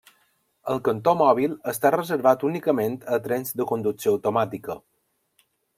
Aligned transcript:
El 0.75 0.79
cantó 0.87 1.13
mòbil 1.19 1.53
està 1.73 1.91
reservat 1.97 2.47
únicament 2.51 2.99
a 3.19 3.23
trens 3.29 3.55
de 3.61 3.71
conducció 3.75 4.19
automàtica. 4.19 4.83